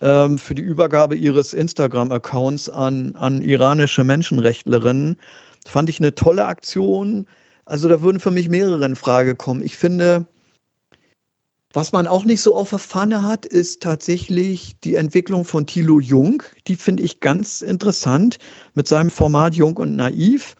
[0.00, 5.16] ähm, für die Übergabe ihres Instagram-Accounts an, an iranische Menschenrechtlerinnen.
[5.66, 7.26] Fand ich eine tolle Aktion.
[7.64, 9.62] Also da würden für mich mehrere in Frage kommen.
[9.62, 10.26] Ich finde,
[11.72, 16.00] was man auch nicht so auf der Pfanne hat, ist tatsächlich die Entwicklung von Thilo
[16.00, 16.42] Jung.
[16.66, 18.38] Die finde ich ganz interessant
[18.74, 20.54] mit seinem Format Jung und Naiv.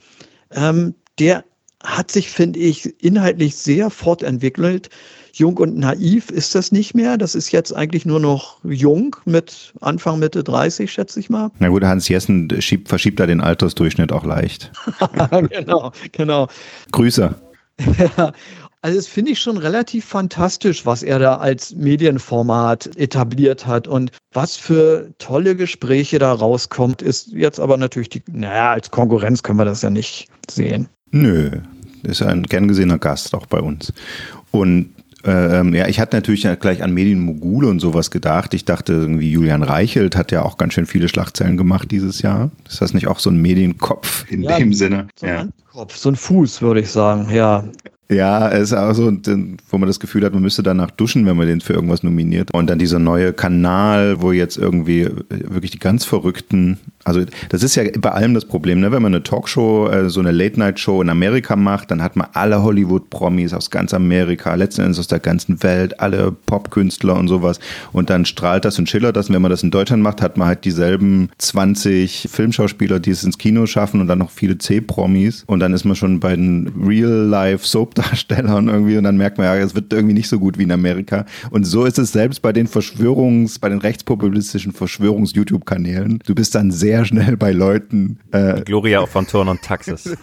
[0.50, 1.44] Ähm, der
[1.84, 4.88] hat sich, finde ich, inhaltlich sehr fortentwickelt.
[5.34, 7.16] Jung und naiv ist das nicht mehr.
[7.16, 11.50] Das ist jetzt eigentlich nur noch jung mit Anfang, Mitte 30, schätze ich mal.
[11.58, 14.70] Na gut, Hans Jessen schiebt, verschiebt da den Altersdurchschnitt auch leicht.
[15.50, 16.48] genau, genau.
[16.92, 17.34] Grüße.
[18.16, 18.32] Ja,
[18.82, 24.10] also das finde ich schon relativ fantastisch, was er da als Medienformat etabliert hat und
[24.32, 29.58] was für tolle Gespräche da rauskommt, ist jetzt aber natürlich die, naja, als Konkurrenz können
[29.58, 30.88] wir das ja nicht sehen.
[31.12, 31.60] Nö,
[32.02, 33.92] ist ein gern gesehener Gast auch bei uns.
[34.50, 34.90] Und
[35.24, 38.54] ähm, ja, ich hatte natürlich gleich an Medienmogule und sowas gedacht.
[38.54, 42.50] Ich dachte irgendwie, Julian Reichelt hat ja auch ganz schön viele Schlagzeilen gemacht dieses Jahr.
[42.68, 45.06] Ist das nicht auch so ein Medienkopf in ja, dem Sinne?
[45.14, 45.48] So ein ja.
[45.72, 47.64] Kopf, so ein Fuß, würde ich sagen, ja.
[48.12, 49.12] Ja, es ist auch so,
[49.70, 52.52] wo man das Gefühl hat, man müsste danach duschen, wenn man den für irgendwas nominiert.
[52.52, 57.74] Und dann dieser neue Kanal, wo jetzt irgendwie wirklich die ganz Verrückten, also das ist
[57.74, 58.92] ja bei allem das Problem, ne?
[58.92, 62.62] wenn man eine Talkshow, äh, so eine Late-Night-Show in Amerika macht, dann hat man alle
[62.62, 67.58] Hollywood-Promis aus ganz Amerika, letzten Endes aus der ganzen Welt, alle Popkünstler und sowas.
[67.92, 69.28] Und dann strahlt das und schillert das.
[69.28, 73.24] Und wenn man das in Deutschland macht, hat man halt dieselben 20 Filmschauspieler, die es
[73.24, 75.44] ins Kino schaffen und dann noch viele C-Promis.
[75.46, 79.56] Und dann ist man schon bei den Real-Life-Soap Hauptdarstellern irgendwie und dann merkt man ja,
[79.56, 81.24] es wird irgendwie nicht so gut wie in Amerika.
[81.50, 86.20] Und so ist es selbst bei den Verschwörungs, bei den rechtspopulistischen Verschwörungs-YouTube-Kanälen.
[86.26, 88.18] Du bist dann sehr schnell bei Leuten.
[88.32, 90.04] Äh, Gloria von Turn und Taxis.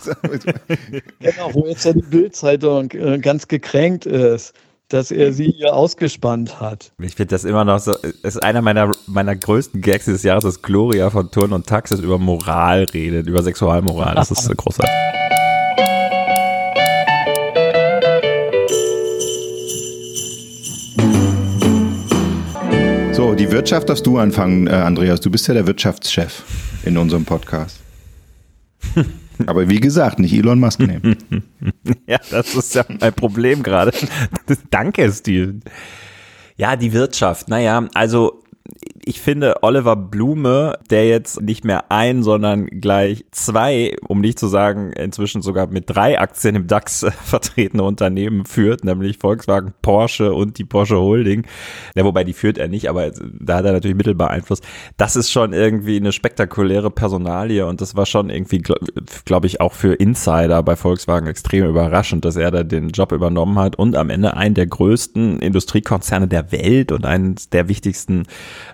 [1.19, 4.53] genau, wo jetzt ja die Bildzeitung äh, ganz gekränkt ist
[4.91, 6.93] dass er sie hier ausgespannt hat.
[6.99, 10.63] Ich finde das immer noch so, ist einer meiner, meiner größten Gags dieses Jahres, dass
[10.63, 14.15] Gloria von Turn und Taxis über Moral redet, über Sexualmoral.
[14.15, 15.18] Das ist so großartig.
[23.39, 25.21] Die Wirtschaft darfst du anfangen, äh, Andreas.
[25.21, 26.43] Du bist ja der Wirtschaftschef
[26.83, 27.79] in unserem Podcast.
[29.47, 31.15] Aber wie gesagt, nicht Elon Musk nehmen.
[32.05, 33.91] ja, das ist ja mein Problem gerade.
[34.69, 35.63] Danke, Steven.
[36.57, 37.47] Ja, die Wirtschaft.
[37.47, 38.43] Naja, also
[39.05, 44.47] ich finde Oliver Blume, der jetzt nicht mehr ein, sondern gleich zwei, um nicht zu
[44.47, 50.57] sagen, inzwischen sogar mit drei Aktien im DAX vertretene Unternehmen führt, nämlich Volkswagen, Porsche und
[50.57, 51.45] die Porsche Holding.
[51.95, 54.61] Ja, wobei die führt er nicht, aber da hat er natürlich mittelbar Einfluss.
[54.97, 58.85] Das ist schon irgendwie eine spektakuläre Personalie und das war schon irgendwie, glaube
[59.25, 63.57] glaub ich, auch für Insider bei Volkswagen extrem überraschend, dass er da den Job übernommen
[63.59, 68.25] hat und am Ende einen der größten Industriekonzerne der Welt und eines der wichtigsten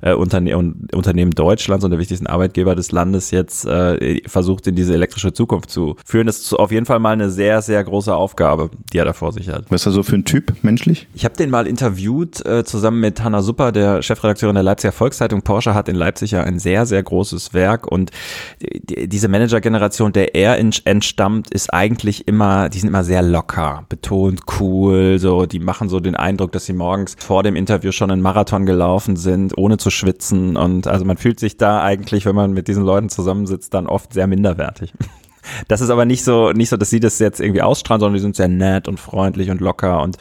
[0.01, 4.93] äh, Unterne Unternehmen Deutschlands und der wichtigsten Arbeitgeber des Landes jetzt äh, versucht, in diese
[4.93, 6.27] elektrische Zukunft zu führen.
[6.27, 9.31] Das ist auf jeden Fall mal eine sehr, sehr große Aufgabe, die er da vor
[9.31, 9.65] sich hat.
[9.69, 11.07] Was ist er so für ein Typ, menschlich?
[11.13, 15.41] Ich habe den mal interviewt, äh, zusammen mit Hanna Super, der Chefredakteurin der Leipziger Volkszeitung.
[15.41, 18.11] Porsche hat in Leipzig ja ein sehr, sehr großes Werk und
[18.61, 24.41] die, diese Managergeneration, der er entstammt, ist eigentlich immer, die sind immer sehr locker, betont
[24.59, 28.21] cool, so, die machen so den Eindruck, dass sie morgens vor dem Interview schon einen
[28.21, 32.53] Marathon gelaufen sind, ohne zu schwitzen und also man fühlt sich da eigentlich, wenn man
[32.53, 34.93] mit diesen Leuten zusammensitzt, dann oft sehr minderwertig.
[35.67, 38.19] Das ist aber nicht so, nicht so, dass sie das jetzt irgendwie ausstrahlen, sondern die
[38.19, 40.17] sind sehr nett und freundlich und locker und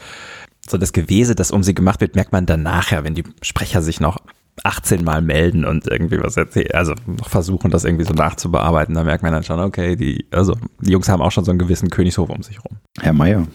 [0.68, 3.80] so das Gewese, das um sie gemacht wird, merkt man dann nachher, wenn die Sprecher
[3.80, 4.18] sich noch
[4.64, 9.02] 18 Mal melden und irgendwie was erzählen, also noch versuchen, das irgendwie so nachzubearbeiten, da
[9.02, 11.88] merkt man dann schon, okay, die, also die Jungs haben auch schon so einen gewissen
[11.88, 12.76] Königshof um sich rum.
[13.00, 13.46] Herr Meier.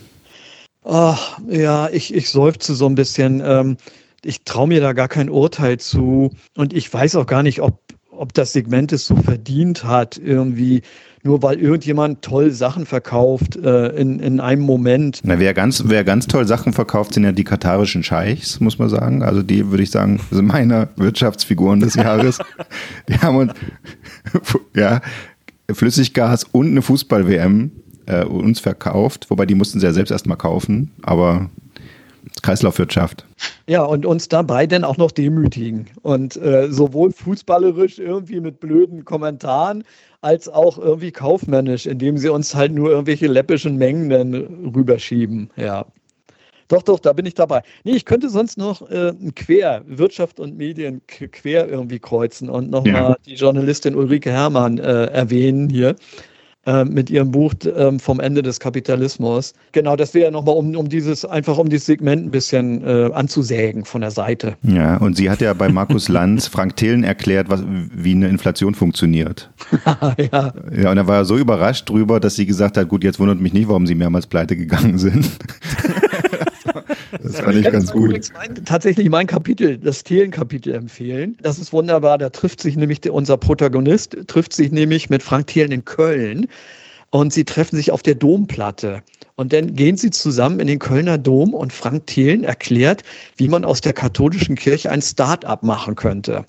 [0.83, 3.43] Ach, ja, ich, ich seufze so ein bisschen.
[3.45, 3.77] Ähm,
[4.23, 7.81] ich traue mir da gar kein Urteil zu und ich weiß auch gar nicht, ob,
[8.11, 10.81] ob das Segment es so verdient hat, irgendwie
[11.23, 15.19] nur weil irgendjemand toll Sachen verkauft äh, in, in einem Moment.
[15.23, 18.89] Na, wer ganz, wer ganz toll Sachen verkauft, sind ja die katarischen Scheichs, muss man
[18.89, 19.21] sagen.
[19.21, 22.39] Also die würde ich sagen, sind meine Wirtschaftsfiguren des Jahres.
[23.09, 23.53] die haben uns
[24.75, 25.01] ja,
[25.71, 27.71] Flüssiggas und eine Fußball-WM
[28.05, 31.49] äh, uns verkauft, wobei die mussten sie ja selbst erstmal kaufen, aber
[32.41, 33.25] Kreislaufwirtschaft.
[33.67, 35.87] Ja, und uns dabei dann auch noch demütigen.
[36.01, 39.83] Und äh, sowohl fußballerisch irgendwie mit blöden Kommentaren,
[40.21, 44.33] als auch irgendwie kaufmännisch, indem sie uns halt nur irgendwelche läppischen Mengen dann
[44.75, 45.49] rüberschieben.
[45.55, 45.85] Ja.
[46.67, 47.63] Doch, doch, da bin ich dabei.
[47.83, 52.93] Nee, ich könnte sonst noch äh, quer, Wirtschaft und Medien quer irgendwie kreuzen und nochmal
[52.93, 53.17] ja.
[53.25, 55.95] die Journalistin Ulrike Herrmann äh, erwähnen hier.
[56.65, 59.53] Äh, mit ihrem Buch ähm, vom Ende des Kapitalismus.
[59.71, 63.85] Genau, das wäre nochmal, um, um dieses, einfach um dieses Segment ein bisschen äh, anzusägen
[63.85, 64.57] von der Seite.
[64.63, 68.75] Ja, und sie hat ja bei Markus Lanz Frank Thelen erklärt, was, wie eine Inflation
[68.75, 69.49] funktioniert.
[69.85, 70.53] ja.
[70.75, 73.39] ja, und er war ja so überrascht drüber, dass sie gesagt hat, gut, jetzt wundert
[73.39, 75.29] mich nicht, warum sie mehrmals pleite gegangen sind.
[77.21, 78.29] Das fand ich ganz gut.
[78.33, 81.37] Mein, tatsächlich mein Kapitel, das Thelen-Kapitel empfehlen.
[81.41, 82.17] Das ist wunderbar.
[82.17, 86.47] Da trifft sich nämlich der, unser Protagonist, trifft sich nämlich mit Frank Thelen in Köln
[87.11, 89.01] und sie treffen sich auf der Domplatte.
[89.35, 93.03] Und dann gehen sie zusammen in den Kölner Dom und Frank Thelen erklärt,
[93.37, 96.45] wie man aus der katholischen Kirche ein Start-up machen könnte.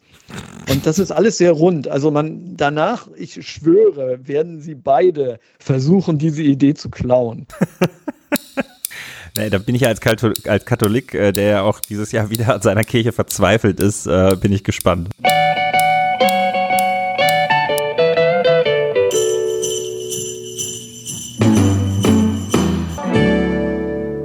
[0.69, 1.89] Und das ist alles sehr rund.
[1.89, 7.47] Also man danach, ich schwöre, werden sie beide versuchen, diese Idee zu klauen.
[9.35, 10.01] Da bin ich als,
[10.47, 14.37] als Katholik, äh, der ja auch dieses Jahr wieder an seiner Kirche verzweifelt ist, äh,
[14.41, 15.09] bin ich gespannt.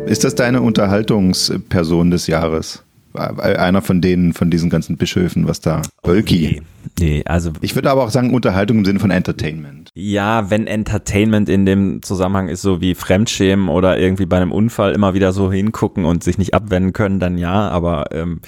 [0.07, 2.84] Ist das deine Unterhaltungsperson des Jahres?
[3.15, 5.81] Einer von denen, von diesen ganzen Bischöfen, was da.
[6.03, 6.61] Wölki.
[6.99, 7.51] Nee, also.
[7.61, 9.89] Ich würde aber auch sagen, Unterhaltung im Sinne von Entertainment.
[9.95, 14.93] Ja, wenn Entertainment in dem Zusammenhang ist, so wie Fremdschämen oder irgendwie bei einem Unfall
[14.93, 18.41] immer wieder so hingucken und sich nicht abwenden können, dann ja, aber ähm,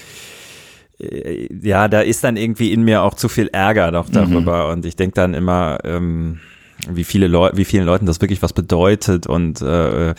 [0.99, 4.67] äh, ja, da ist dann irgendwie in mir auch zu viel Ärger noch darüber.
[4.67, 4.73] Mhm.
[4.73, 6.39] Und ich denke dann immer, ähm,
[6.89, 10.13] wie viele Leute, wie vielen Leuten das wirklich was bedeutet und äh,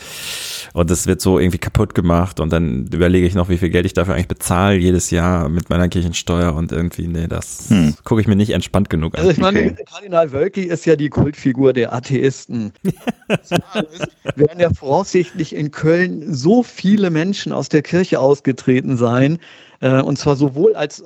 [0.73, 3.85] und das wird so irgendwie kaputt gemacht und dann überlege ich noch, wie viel Geld
[3.85, 7.95] ich dafür eigentlich bezahle jedes Jahr mit meiner Kirchensteuer und irgendwie, nee, das hm.
[8.03, 9.21] gucke ich mir nicht entspannt genug an.
[9.21, 9.85] Also ich meine, okay.
[9.89, 12.73] Kardinal Wölki ist ja die Kultfigur der Atheisten.
[14.35, 19.39] werden ja voraussichtlich in Köln so viele Menschen aus der Kirche ausgetreten sein,
[19.81, 21.03] und zwar sowohl als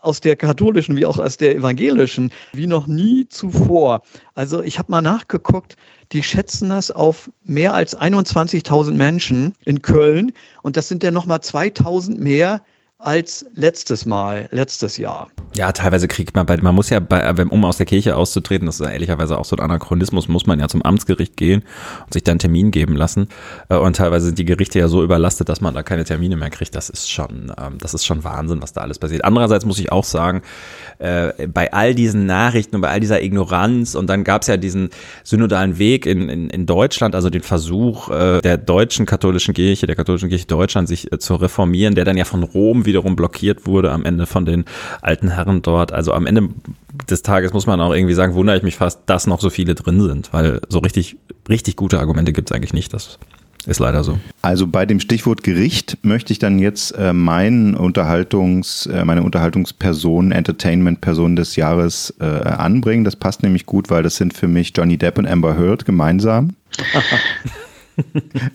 [0.00, 4.02] aus der katholischen wie auch aus der evangelischen, wie noch nie zuvor.
[4.34, 5.76] Also ich habe mal nachgeguckt,
[6.12, 10.32] die schätzen das auf mehr als 21.000 Menschen in Köln
[10.62, 12.62] und das sind ja nochmal 2.000 mehr
[13.04, 15.28] als letztes Mal, letztes Jahr.
[15.56, 18.80] Ja, teilweise kriegt man bei, man muss ja bei, um aus der Kirche auszutreten, das
[18.80, 21.62] ist ja ehrlicherweise auch so ein Anachronismus, muss man ja zum Amtsgericht gehen
[22.04, 23.28] und sich dann Termin geben lassen.
[23.68, 26.50] Äh, und teilweise sind die Gerichte ja so überlastet, dass man da keine Termine mehr
[26.50, 26.74] kriegt.
[26.74, 29.24] Das ist schon, ähm, das ist schon Wahnsinn, was da alles passiert.
[29.24, 30.42] Andererseits muss ich auch sagen,
[30.98, 34.56] äh, bei all diesen Nachrichten und bei all dieser Ignoranz und dann gab es ja
[34.56, 34.90] diesen
[35.22, 39.94] synodalen Weg in, in, in Deutschland, also den Versuch äh, der deutschen katholischen Kirche, der
[39.94, 44.04] katholischen Kirche Deutschland, sich zu reformieren, der dann ja von Rom wiederum blockiert wurde am
[44.04, 44.64] Ende von den
[45.02, 45.92] alten Herren dort.
[45.92, 46.48] Also am Ende
[47.10, 49.74] des Tages muss man auch irgendwie sagen, wundere ich mich fast, dass noch so viele
[49.74, 51.16] drin sind, weil so richtig,
[51.48, 52.94] richtig gute Argumente gibt es eigentlich nicht.
[52.94, 53.18] Das
[53.66, 54.18] ist leider so.
[54.42, 60.30] Also bei dem Stichwort Gericht möchte ich dann jetzt äh, meinen Unterhaltungs, äh, meine Unterhaltungsperson,
[60.30, 63.02] Entertainment-Person des Jahres äh, anbringen.
[63.04, 66.50] Das passt nämlich gut, weil das sind für mich Johnny Depp und Amber Heard gemeinsam.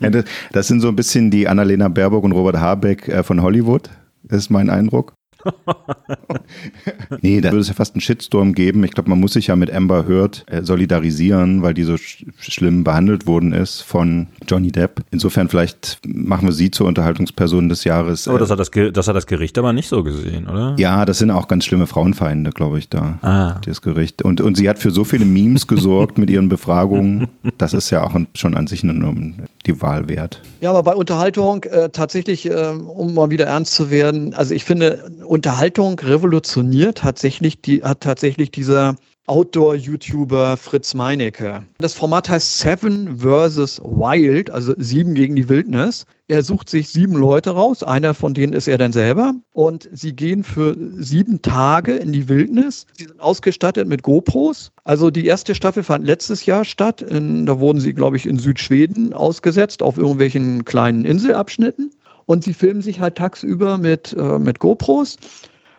[0.52, 3.90] das sind so ein bisschen die Annalena Baerbock und Robert Habeck äh, von Hollywood
[4.22, 5.14] ist mein Eindruck.
[7.22, 8.84] nee, da würde es ja fast einen Shitstorm geben.
[8.84, 12.24] Ich glaube, man muss sich ja mit Amber Heard äh, solidarisieren, weil die so sch
[12.38, 15.02] schlimm behandelt worden ist von Johnny Depp.
[15.10, 18.28] Insofern vielleicht machen wir sie zur Unterhaltungsperson des Jahres.
[18.28, 20.74] Aber das hat das, das hat das Gericht aber nicht so gesehen, oder?
[20.78, 23.18] Ja, das sind auch ganz schlimme Frauenfeinde, glaube ich, da.
[23.22, 23.60] Ah.
[23.64, 24.22] Das Gericht.
[24.22, 27.28] Und, und sie hat für so viele Memes gesorgt mit ihren Befragungen.
[27.58, 29.34] Das ist ja auch schon an sich eine,
[29.66, 30.40] die Wahl wert.
[30.60, 34.64] Ja, aber bei Unterhaltung äh, tatsächlich, äh, um mal wieder ernst zu werden, also ich
[34.64, 38.96] finde, Unterhaltung revolutioniert tatsächlich, die, hat tatsächlich dieser
[39.28, 41.62] Outdoor-YouTuber Fritz Meinecke.
[41.78, 46.04] Das Format heißt Seven versus Wild, also sieben gegen die Wildnis.
[46.26, 49.34] Er sucht sich sieben Leute raus, einer von denen ist er dann selber.
[49.52, 52.86] Und sie gehen für sieben Tage in die Wildnis.
[52.98, 54.72] Sie sind ausgestattet mit GoPros.
[54.82, 57.02] Also die erste Staffel fand letztes Jahr statt.
[57.02, 61.92] In, da wurden sie, glaube ich, in Südschweden ausgesetzt, auf irgendwelchen kleinen Inselabschnitten.
[62.30, 65.16] Und sie filmen sich halt tagsüber mit, äh, mit GoPros.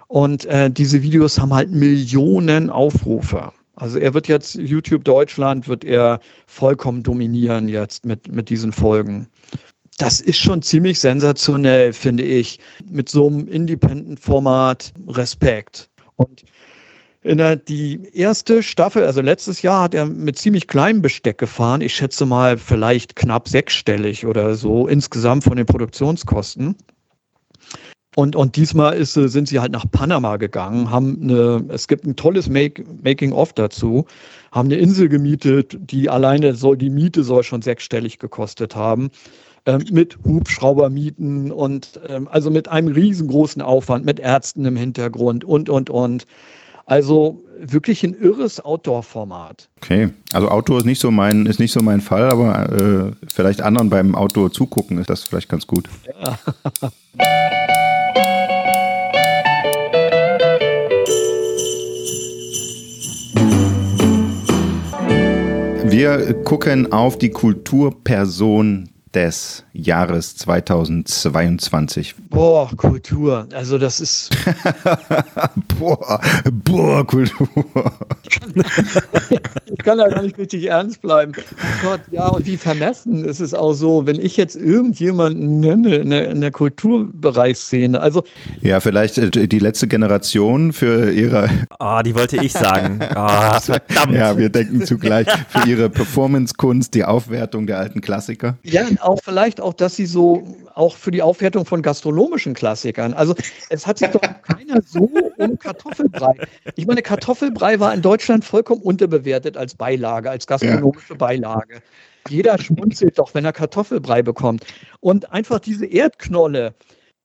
[0.09, 3.53] Und äh, diese Videos haben halt Millionen Aufrufe.
[3.75, 9.29] Also er wird jetzt, YouTube Deutschland wird er vollkommen dominieren jetzt mit, mit diesen Folgen.
[9.97, 15.89] Das ist schon ziemlich sensationell, finde ich, mit so einem Independent-Format Respekt.
[16.17, 16.43] Und
[17.23, 21.81] der, die erste Staffel, also letztes Jahr, hat er mit ziemlich kleinem Besteck gefahren.
[21.81, 26.75] Ich schätze mal vielleicht knapp sechsstellig oder so insgesamt von den Produktionskosten.
[28.15, 32.17] Und, und diesmal ist, sind sie halt nach Panama gegangen, haben eine, es gibt ein
[32.17, 34.05] tolles Make, Making-of dazu,
[34.51, 39.11] haben eine Insel gemietet, die alleine soll, die Miete soll schon sechsstellig gekostet haben,
[39.65, 45.69] ähm, mit Hubschraubermieten und ähm, also mit einem riesengroßen Aufwand, mit Ärzten im Hintergrund und,
[45.69, 46.25] und, und.
[46.91, 49.69] Also wirklich ein irres Outdoor-Format.
[49.77, 53.61] Okay, also Outdoor ist nicht so mein, ist nicht so mein Fall, aber äh, vielleicht
[53.61, 55.87] anderen beim Outdoor zugucken ist das vielleicht ganz gut.
[56.05, 56.37] Ja.
[65.85, 72.15] Wir gucken auf die Kulturperson des Jahres 2022.
[72.29, 73.47] Boah, Kultur.
[73.53, 74.29] Also das ist.
[75.79, 76.21] boah,
[76.51, 77.47] boah, Kultur.
[79.65, 81.33] ich kann da gar nicht richtig ernst bleiben.
[81.37, 85.95] Oh Gott, ja, und wie vermessen ist es auch so, wenn ich jetzt irgendjemanden nenne
[85.95, 87.99] in der, in der Kulturbereichsszene.
[87.99, 88.23] Also.
[88.61, 91.49] Ja, vielleicht äh, die letzte Generation für ihre.
[91.79, 92.99] Ah, oh, die wollte ich sagen.
[93.15, 94.13] Oh, verdammt.
[94.13, 98.57] Ja, wir denken zugleich für ihre Performance-Kunst, die Aufwertung der alten Klassiker.
[98.63, 100.43] Ja, auch vielleicht auch, dass sie so
[100.75, 103.13] auch für die Aufwertung von gastronomischen Klassikern.
[103.13, 103.35] Also
[103.69, 106.33] es hat sich doch keiner so um Kartoffelbrei.
[106.75, 111.81] Ich meine, Kartoffelbrei war in Deutschland vollkommen unterbewertet als Beilage, als gastronomische Beilage.
[112.29, 114.65] Jeder schmunzelt doch, wenn er Kartoffelbrei bekommt.
[114.99, 116.73] Und einfach diese Erdknolle,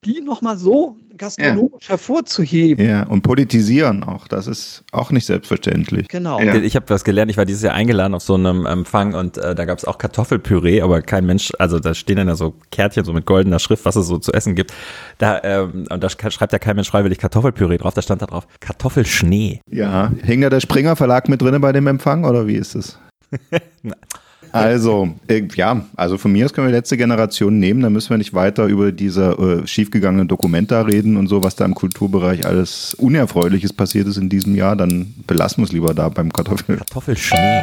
[0.06, 2.86] die nochmal so gastronomisch hervorzuheben.
[2.86, 4.28] Ja, und politisieren auch.
[4.28, 6.08] Das ist auch nicht selbstverständlich.
[6.08, 6.40] Genau.
[6.40, 6.54] Ja.
[6.56, 9.54] Ich habe was gelernt, ich war dieses Jahr eingeladen auf so einem Empfang und äh,
[9.54, 13.04] da gab es auch Kartoffelpüree, aber kein Mensch, also da stehen dann ja so Kärtchen
[13.04, 14.72] so mit goldener Schrift, was es so zu essen gibt.
[15.18, 18.46] Da, ähm, und da schreibt ja kein Mensch freiwillig Kartoffelpüree drauf, da stand da drauf
[18.60, 19.60] Kartoffelschnee.
[19.70, 22.98] Ja, hing da der Springer Verlag mit drinne bei dem Empfang oder wie ist es?
[24.52, 28.10] Also, äh, ja, also von mir aus können wir die letzte Generation nehmen, da müssen
[28.10, 32.46] wir nicht weiter über diese äh, schiefgegangenen Dokumenta reden und so, was da im Kulturbereich
[32.46, 36.76] alles Unerfreuliches passiert ist in diesem Jahr, dann belassen wir es lieber da beim Kartoffel.
[36.76, 37.62] Kartoffelschnee.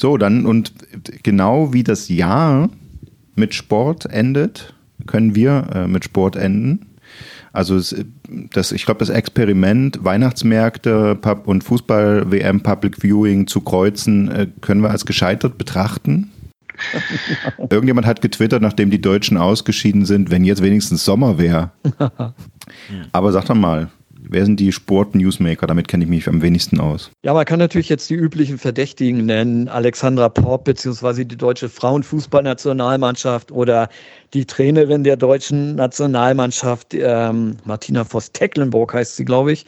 [0.00, 0.72] So, dann und
[1.22, 2.70] genau wie das Jahr
[3.34, 4.72] mit Sport endet,
[5.10, 6.86] können wir äh, mit Sport enden.
[7.52, 7.94] Also es,
[8.52, 14.82] das, ich glaube, das Experiment Weihnachtsmärkte Pub und Fußball-WM Public Viewing zu kreuzen, äh, können
[14.82, 16.30] wir als gescheitert betrachten.
[17.58, 21.72] Irgendjemand hat getwittert, nachdem die Deutschen ausgeschieden sind, wenn jetzt wenigstens Sommer wäre.
[23.12, 23.90] Aber sag doch mal,
[24.30, 25.66] wer sind die Sport-Newsmaker?
[25.66, 27.10] Damit kenne ich mich am wenigsten aus.
[27.24, 29.68] Ja, man kann natürlich jetzt die üblichen Verdächtigen nennen.
[29.68, 33.88] Alexandra Popp beziehungsweise die deutsche Frauenfußballnationalmannschaft oder
[34.32, 39.66] die Trainerin der deutschen Nationalmannschaft, ähm, Martina Voss-Tecklenburg heißt sie, glaube ich.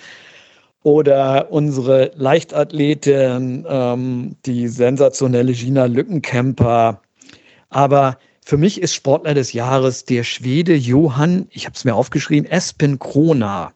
[0.85, 7.01] Oder unsere Leichtathletin, ähm, die sensationelle Gina Lückenkämper.
[7.71, 12.51] Aber für mich ist Sportler des Jahres der Schwede Johann, ich habe es mir aufgeschrieben,
[12.51, 13.73] Espen Krona.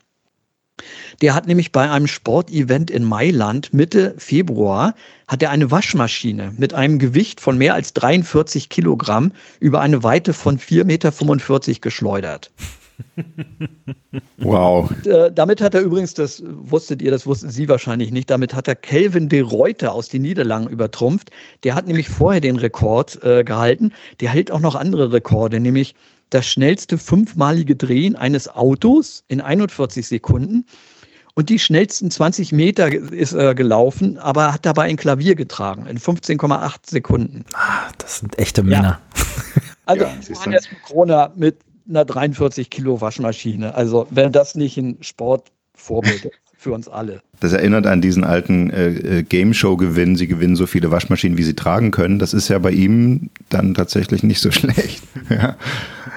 [1.23, 4.95] Der hat nämlich bei einem Sportevent in Mailand Mitte Februar
[5.27, 10.35] hat er eine Waschmaschine mit einem Gewicht von mehr als 43 Kilogramm über eine Weite
[10.35, 12.51] von 4,45 Meter geschleudert.
[14.39, 14.91] Wow.
[15.05, 18.69] Äh, damit hat er übrigens, das wusstet ihr, das wussten Sie wahrscheinlich nicht, damit hat
[18.69, 21.31] er Kelvin de Reuter aus den Niederlanden übertrumpft.
[21.65, 23.93] Der hat nämlich vorher den Rekord äh, gehalten.
[24.21, 25.95] Der hält auch noch andere Rekorde, nämlich
[26.31, 30.67] das schnellste fünfmalige Drehen eines Autos in 41 Sekunden.
[31.35, 35.99] Und die schnellsten 20 Meter ist er gelaufen, aber hat dabei ein Klavier getragen in
[35.99, 37.45] 15,8 Sekunden.
[37.53, 39.01] Ah, das sind echte Männer.
[39.85, 40.51] Also Ja, siehst du.
[40.51, 43.75] Johannes Corona mit einer 43 Kilo Waschmaschine.
[43.75, 47.20] Also wenn das nicht ein Sportvorbild ist für uns alle.
[47.40, 50.16] Das erinnert an diesen alten äh, äh, Game Show-Gewinn.
[50.16, 52.18] Sie gewinnen so viele Waschmaschinen, wie sie tragen können.
[52.18, 55.03] Das ist ja bei ihm dann tatsächlich nicht so schlecht.
[55.29, 55.57] ja,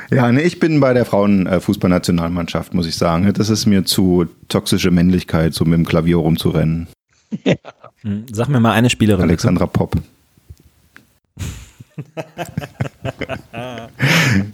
[0.10, 3.32] ja nee, ich bin bei der Frauenfußballnationalmannschaft, muss ich sagen.
[3.34, 6.88] Das ist mir zu toxische Männlichkeit, so mit dem Klavier rumzurennen.
[8.02, 9.24] Hm, Sag mir mal eine Spielerin.
[9.24, 9.98] Alexandra Popp.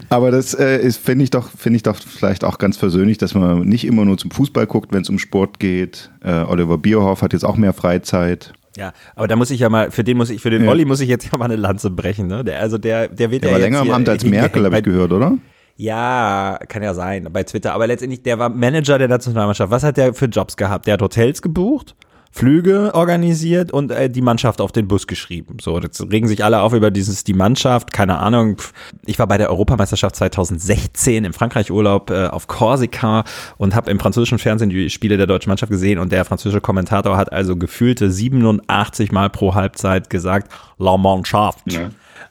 [0.10, 3.62] Aber das äh, finde ich doch, finde ich doch vielleicht auch ganz versöhnlich, dass man
[3.62, 6.12] nicht immer nur zum Fußball guckt, wenn es um Sport geht.
[6.24, 8.54] Äh, Oliver Bierhoff hat jetzt auch mehr Freizeit.
[8.78, 10.72] Ja, aber da muss ich ja mal, für den muss ich, für den Ja.
[10.72, 12.44] Olli muss ich jetzt ja mal eine Lanze brechen, ne?
[12.44, 14.78] Der, also der, der wird Der ja war jetzt länger im Amt als Merkel, habe
[14.78, 15.38] ich gehört, oder?
[15.78, 17.74] Ja, kann ja sein, bei Twitter.
[17.74, 19.72] Aber letztendlich, der war Manager der Nationalmannschaft.
[19.72, 20.88] Was hat der für Jobs gehabt?
[20.88, 21.96] Der hat Hotels gebucht,
[22.36, 25.56] Flüge organisiert und äh, die Mannschaft auf den Bus geschrieben.
[25.62, 28.58] So, jetzt regen sich alle auf über dieses, die Mannschaft, keine Ahnung.
[29.06, 33.24] Ich war bei der Europameisterschaft 2016 im Frankreich-Urlaub äh, auf Korsika
[33.56, 37.16] und habe im französischen Fernsehen die Spiele der deutschen Mannschaft gesehen und der französische Kommentator
[37.16, 41.64] hat also gefühlte 87 Mal pro Halbzeit gesagt, La Mannschaft.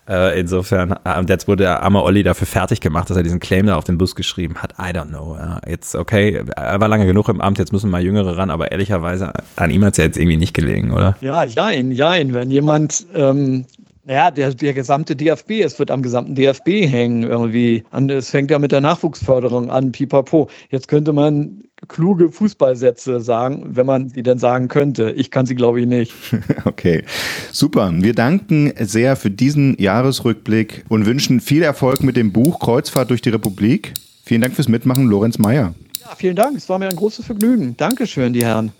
[0.08, 3.40] Äh, insofern, äh, und jetzt wurde der arme Olli dafür fertig gemacht, dass er diesen
[3.40, 4.72] Claim da auf den Bus geschrieben hat.
[4.78, 5.38] I don't know.
[5.66, 9.32] Jetzt, okay, er war lange genug im Amt, jetzt müssen mal Jüngere ran, aber ehrlicherweise,
[9.56, 11.16] an ihm hat's ja jetzt irgendwie nicht gelegen, oder?
[11.20, 12.34] Ja, jein, jein.
[12.34, 13.64] Wenn jemand, ähm,
[14.04, 17.84] naja, der, der gesamte DFB, es wird am gesamten DFB hängen irgendwie.
[17.90, 20.50] Und es fängt ja mit der Nachwuchsförderung an, pipapo.
[20.70, 25.10] Jetzt könnte man kluge Fußballsätze sagen, wenn man die denn sagen könnte.
[25.10, 26.12] Ich kann sie, glaube ich, nicht.
[26.66, 27.04] Okay,
[27.52, 27.92] super.
[27.94, 33.22] Wir danken sehr für diesen Jahresrückblick und wünschen viel Erfolg mit dem Buch Kreuzfahrt durch
[33.22, 33.94] die Republik.
[34.24, 35.74] Vielen Dank fürs Mitmachen, Lorenz Meyer.
[36.00, 36.56] Ja, vielen Dank.
[36.56, 37.76] Es war mir ein großes Vergnügen.
[37.76, 38.72] Dankeschön, die Herren.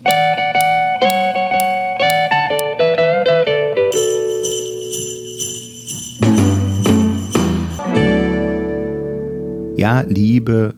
[9.77, 10.73] Ja, liebe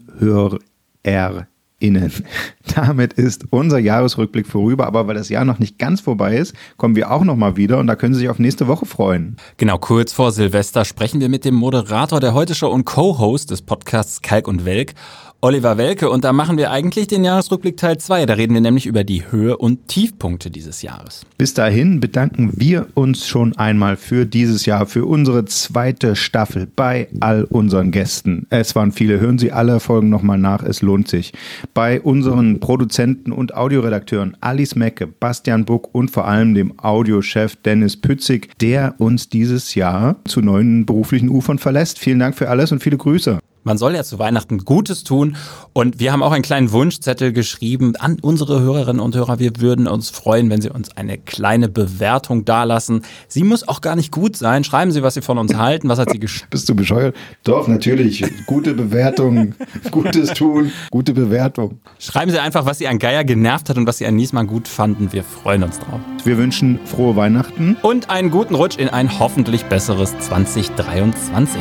[1.79, 2.11] HörerInnen,
[2.75, 6.95] damit ist unser Jahresrückblick vorüber, aber weil das Jahr noch nicht ganz vorbei ist, kommen
[6.95, 7.77] wir auch noch mal wieder.
[7.77, 9.37] Und da können Sie sich auf nächste Woche freuen.
[9.57, 13.61] Genau, kurz vor Silvester sprechen wir mit dem Moderator der Heute Show und Co-Host des
[13.61, 14.93] Podcasts Kalk und Welk
[15.39, 16.09] Oliver Welke.
[16.09, 18.25] Und da machen wir eigentlich den Jahresrückblick Teil 2.
[18.25, 21.25] Da reden wir nämlich über die Höhe- und Tiefpunkte dieses Jahres.
[21.37, 27.07] Bis dahin bedanken wir uns schon einmal für dieses Jahr, für unsere zweite Staffel bei
[27.19, 28.47] all unseren Gästen.
[28.49, 29.19] Es waren viele.
[29.19, 30.63] Hören Sie alle Folgen nochmal nach.
[30.63, 31.33] Es lohnt sich.
[31.75, 37.95] Bei unseren Produzenten und Audioredakteuren Alice Mecke, Bastian Buck und vor allem dem Audiochef Dennis
[37.95, 41.99] Pützig, der uns dieses Jahr zu neuen beruflichen Ufern verlässt.
[41.99, 43.39] Vielen Dank für alles und viele Grüße.
[43.67, 45.35] Man soll ja zu Weihnachten Gutes tun
[45.73, 49.39] und wir haben auch einen kleinen Wunschzettel geschrieben an unsere Hörerinnen und Hörer.
[49.39, 53.01] Wir würden uns freuen, wenn Sie uns eine kleine Bewertung dalassen.
[53.27, 54.63] Sie muss auch gar nicht gut sein.
[54.63, 55.89] Schreiben Sie, was Sie von uns halten.
[55.89, 56.47] Was hat Sie geschrieben?
[56.49, 57.13] Bist du bescheuert?
[57.43, 58.23] Doch, natürlich.
[58.45, 59.53] Gute Bewertung,
[59.91, 61.81] Gutes tun, gute Bewertung.
[61.99, 64.69] Schreiben Sie einfach, was Sie an Geier genervt hat und was Sie an Niesmann gut
[64.69, 65.11] fanden.
[65.11, 65.99] Wir freuen uns drauf.
[66.23, 67.75] Wir wünschen frohe Weihnachten.
[67.81, 71.59] Und einen guten Rutsch in ein hoffentlich besseres 2023.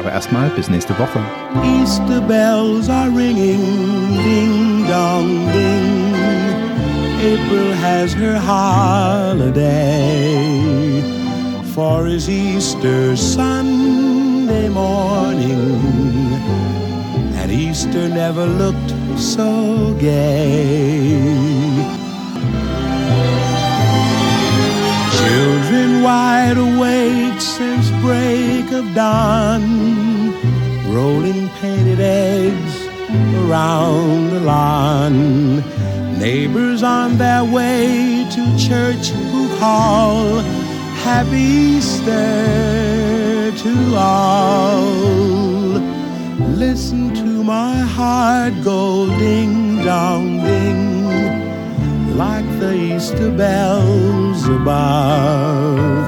[0.00, 1.20] Aber erstmal bis nächste Woche.
[1.62, 3.60] Easter bells are ringing,
[4.24, 6.14] ding dong ding.
[7.20, 9.52] April has her holiday,
[11.74, 16.40] for is Easter Sunday morning,
[17.38, 21.59] and Easter never looked so gay.
[26.02, 30.32] Wide awake since break of dawn,
[30.94, 32.74] rolling painted eggs
[33.36, 35.58] around the lawn.
[36.18, 40.40] Neighbors on their way to church who call
[41.04, 41.36] Happy
[41.76, 44.80] Easter to all.
[46.56, 50.99] Listen to my heart go ding dong ding
[52.20, 56.04] like the Easter bells above.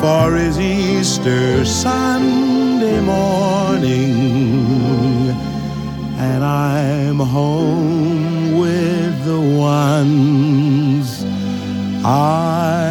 [0.00, 4.14] For is Easter Sunday morning,
[6.28, 9.40] and I'm home with the
[9.74, 11.24] ones
[12.04, 12.85] I